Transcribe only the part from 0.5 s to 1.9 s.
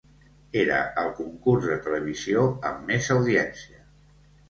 Era el concurs de